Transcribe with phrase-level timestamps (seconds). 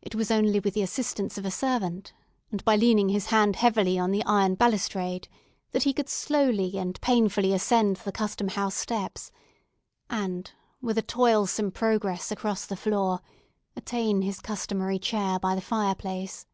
[0.00, 2.14] It was only with the assistance of a servant,
[2.50, 5.28] and by leaning his hand heavily on the iron balustrade,
[5.72, 9.30] that he could slowly and painfully ascend the Custom House steps,
[10.08, 13.20] and, with a toilsome progress across the floor,
[13.76, 16.46] attain his customary chair beside the fireplace.